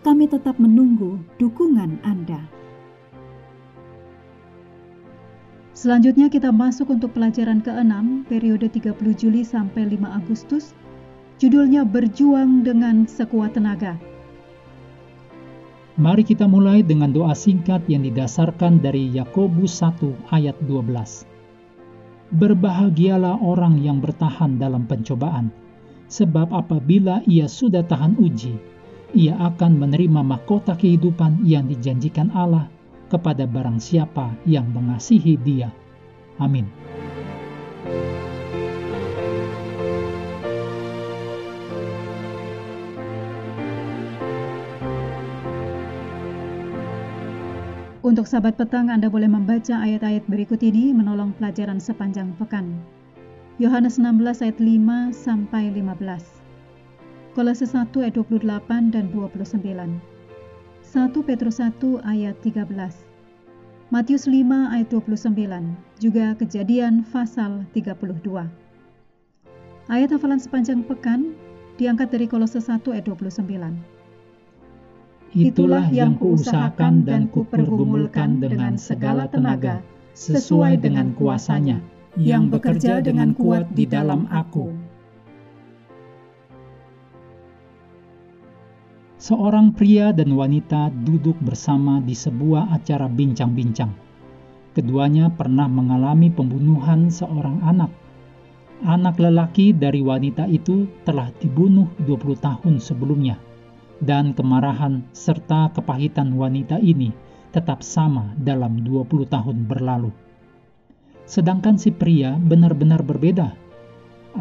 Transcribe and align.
Kami 0.00 0.32
tetap 0.32 0.56
menunggu 0.56 1.20
dukungan 1.36 2.00
Anda. 2.00 2.40
Selanjutnya 5.76 6.32
kita 6.32 6.48
masuk 6.48 6.88
untuk 6.88 7.12
pelajaran 7.12 7.60
ke-6 7.60 8.24
periode 8.24 8.72
30 8.72 8.96
Juli 9.12 9.44
sampai 9.44 9.92
5 9.92 10.00
Agustus. 10.08 10.72
Judulnya 11.36 11.84
Berjuang 11.84 12.64
dengan 12.64 13.04
Sekuat 13.04 13.56
Tenaga. 13.56 14.00
Mari 16.00 16.24
kita 16.24 16.48
mulai 16.48 16.80
dengan 16.80 17.12
doa 17.12 17.36
singkat 17.36 17.84
yang 17.84 18.00
didasarkan 18.00 18.80
dari 18.80 19.12
Yakobus 19.12 19.84
1 19.84 20.32
ayat 20.32 20.56
12. 20.64 21.28
Berbahagialah 22.40 23.36
orang 23.44 23.76
yang 23.84 24.00
bertahan 24.00 24.56
dalam 24.56 24.88
pencobaan, 24.88 25.52
sebab 26.08 26.56
apabila 26.56 27.20
ia 27.28 27.44
sudah 27.44 27.84
tahan 27.84 28.16
uji, 28.16 28.56
ia 29.14 29.34
akan 29.38 29.82
menerima 29.82 30.22
mahkota 30.22 30.78
kehidupan 30.78 31.42
yang 31.42 31.66
dijanjikan 31.66 32.30
Allah 32.30 32.70
kepada 33.10 33.42
barang 33.44 33.82
siapa 33.82 34.30
yang 34.46 34.70
mengasihi 34.70 35.34
Dia. 35.42 35.74
Amin. 36.38 36.70
Untuk 48.00 48.26
sahabat 48.26 48.58
petang, 48.58 48.90
Anda 48.90 49.06
boleh 49.06 49.30
membaca 49.30 49.76
ayat-ayat 49.76 50.26
berikut 50.26 50.58
ini 50.66 50.90
menolong 50.90 51.30
pelajaran 51.38 51.78
sepanjang 51.78 52.34
pekan. 52.40 52.74
Yohanes 53.60 54.00
16 54.00 54.40
ayat 54.40 54.58
5 54.58 55.12
sampai 55.14 55.68
15. 55.70 56.39
Kolose 57.30 57.62
1 57.62 57.94
ayat 58.02 58.18
28 58.18 58.90
dan 58.90 59.06
29. 59.14 59.62
1 59.62 60.02
Petrus 61.22 61.62
1 61.62 62.02
ayat 62.02 62.34
13. 62.42 62.66
Matius 63.94 64.26
5 64.26 64.74
ayat 64.74 64.90
29, 64.90 65.38
juga 66.02 66.34
Kejadian 66.34 67.06
pasal 67.06 67.62
32. 67.70 68.50
Ayat 69.86 70.10
hafalan 70.10 70.42
sepanjang 70.42 70.82
pekan 70.82 71.38
diangkat 71.78 72.10
dari 72.10 72.26
Kolose 72.26 72.58
1 72.58 72.82
ayat 72.98 73.06
29. 73.06 73.78
Itulah 75.30 75.86
yang 75.94 76.18
kuusahakan 76.18 77.06
dan 77.06 77.30
kupergumulkan 77.30 78.42
dengan 78.42 78.74
segala 78.74 79.30
tenaga, 79.30 79.78
sesuai 80.18 80.82
dengan 80.82 81.14
kuasanya, 81.14 81.78
yang 82.18 82.50
bekerja 82.50 82.98
dengan 82.98 83.38
kuat 83.38 83.70
di 83.70 83.86
dalam 83.86 84.26
aku 84.34 84.90
seorang 89.30 89.70
pria 89.70 90.10
dan 90.10 90.34
wanita 90.34 90.90
duduk 91.06 91.38
bersama 91.38 92.02
di 92.02 92.18
sebuah 92.18 92.74
acara 92.74 93.06
bincang-bincang. 93.06 93.94
Keduanya 94.74 95.30
pernah 95.30 95.70
mengalami 95.70 96.34
pembunuhan 96.34 97.14
seorang 97.14 97.62
anak. 97.62 97.94
Anak 98.82 99.22
lelaki 99.22 99.70
dari 99.70 100.02
wanita 100.02 100.50
itu 100.50 100.90
telah 101.06 101.30
dibunuh 101.38 101.86
20 102.02 102.42
tahun 102.42 102.82
sebelumnya, 102.82 103.38
dan 104.02 104.34
kemarahan 104.34 105.06
serta 105.14 105.70
kepahitan 105.78 106.34
wanita 106.34 106.82
ini 106.82 107.14
tetap 107.54 107.86
sama 107.86 108.34
dalam 108.34 108.82
20 108.82 109.30
tahun 109.30 109.62
berlalu. 109.70 110.10
Sedangkan 111.30 111.78
si 111.78 111.94
pria 111.94 112.34
benar-benar 112.34 113.06
berbeda. 113.06 113.54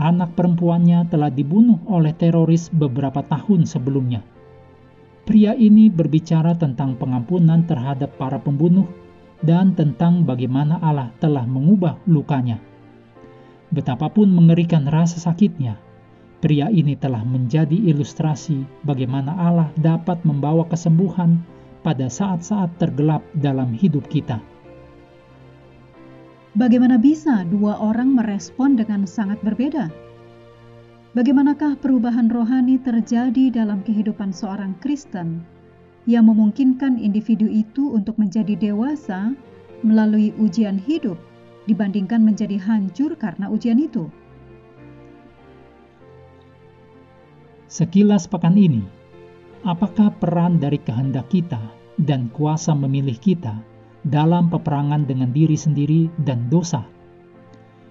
Anak 0.00 0.32
perempuannya 0.32 1.12
telah 1.12 1.28
dibunuh 1.28 1.76
oleh 1.92 2.16
teroris 2.16 2.72
beberapa 2.72 3.20
tahun 3.20 3.68
sebelumnya 3.68 4.24
Pria 5.28 5.52
ini 5.52 5.92
berbicara 5.92 6.56
tentang 6.56 6.96
pengampunan 6.96 7.60
terhadap 7.68 8.16
para 8.16 8.40
pembunuh 8.40 8.88
dan 9.44 9.76
tentang 9.76 10.24
bagaimana 10.24 10.80
Allah 10.80 11.12
telah 11.20 11.44
mengubah 11.44 12.00
lukanya. 12.08 12.56
Betapapun 13.68 14.32
mengerikan 14.32 14.88
rasa 14.88 15.20
sakitnya, 15.20 15.76
pria 16.40 16.72
ini 16.72 16.96
telah 16.96 17.20
menjadi 17.28 17.76
ilustrasi 17.76 18.64
bagaimana 18.88 19.36
Allah 19.36 19.68
dapat 19.76 20.24
membawa 20.24 20.64
kesembuhan 20.64 21.44
pada 21.84 22.08
saat-saat 22.08 22.80
tergelap 22.80 23.20
dalam 23.36 23.76
hidup 23.76 24.08
kita. 24.08 24.40
Bagaimana 26.56 26.96
bisa 26.96 27.44
dua 27.44 27.76
orang 27.76 28.16
merespon 28.16 28.80
dengan 28.80 29.04
sangat 29.04 29.36
berbeda? 29.44 30.07
Bagaimanakah 31.18 31.82
perubahan 31.82 32.30
rohani 32.30 32.78
terjadi 32.78 33.50
dalam 33.50 33.82
kehidupan 33.82 34.30
seorang 34.30 34.78
Kristen 34.78 35.42
yang 36.06 36.30
memungkinkan 36.30 36.94
individu 36.94 37.50
itu 37.50 37.90
untuk 37.90 38.22
menjadi 38.22 38.54
dewasa 38.54 39.34
melalui 39.82 40.30
ujian 40.38 40.78
hidup 40.78 41.18
dibandingkan 41.66 42.22
menjadi 42.22 42.54
hancur 42.62 43.18
karena 43.18 43.50
ujian 43.50 43.82
itu? 43.82 44.06
Sekilas 47.66 48.30
pekan 48.30 48.54
ini, 48.54 48.86
apakah 49.66 50.14
peran 50.22 50.62
dari 50.62 50.78
kehendak 50.78 51.26
kita 51.34 51.58
dan 51.98 52.30
kuasa 52.30 52.78
memilih 52.78 53.18
kita 53.18 53.58
dalam 54.06 54.46
peperangan 54.54 55.02
dengan 55.02 55.34
diri 55.34 55.58
sendiri 55.58 56.14
dan 56.22 56.46
dosa? 56.46 56.86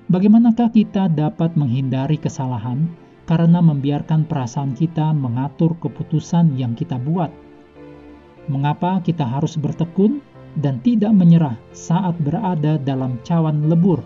Bagaimanakah 0.08 0.72
kita 0.72 1.12
dapat 1.12 1.60
menghindari 1.60 2.16
kesalahan 2.16 2.88
karena 3.28 3.60
membiarkan 3.60 4.24
perasaan 4.26 4.74
kita 4.74 5.12
mengatur 5.12 5.76
keputusan 5.84 6.56
yang 6.56 6.74
kita 6.74 6.96
buat. 6.96 7.30
Mengapa 8.48 9.04
kita 9.04 9.28
harus 9.28 9.60
bertekun 9.60 10.24
dan 10.64 10.80
tidak 10.80 11.12
menyerah 11.12 11.60
saat 11.76 12.16
berada 12.24 12.80
dalam 12.80 13.20
cawan 13.28 13.68
lebur? 13.68 14.00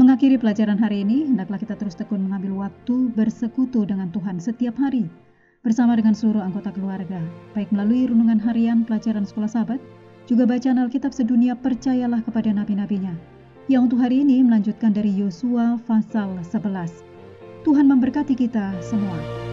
Mengakhiri 0.00 0.40
pelajaran 0.40 0.80
hari 0.80 1.04
ini, 1.04 1.28
hendaklah 1.28 1.60
kita 1.60 1.76
terus 1.76 1.98
tekun 1.98 2.24
mengambil 2.24 2.66
waktu 2.66 3.12
bersekutu 3.12 3.84
dengan 3.84 4.08
Tuhan 4.08 4.40
setiap 4.40 4.78
hari 4.80 5.10
bersama 5.66 5.98
dengan 5.98 6.14
seluruh 6.14 6.40
anggota 6.40 6.70
keluarga, 6.70 7.18
baik 7.52 7.68
melalui 7.74 8.06
renungan 8.06 8.38
harian 8.38 8.86
pelajaran 8.86 9.26
sekolah 9.26 9.50
sahabat, 9.50 9.82
juga 10.30 10.46
bacaan 10.46 10.78
Alkitab 10.78 11.10
sedunia 11.10 11.58
percayalah 11.58 12.22
kepada 12.22 12.54
nabi-nabinya, 12.54 13.10
yang 13.68 13.84
untuk 13.84 14.00
hari 14.00 14.24
ini 14.24 14.40
melanjutkan 14.40 14.96
dari 14.96 15.12
Yosua 15.12 15.76
pasal 15.84 16.40
11. 16.40 17.04
Tuhan 17.68 17.84
memberkati 17.84 18.32
kita 18.32 18.72
semua. 18.80 19.47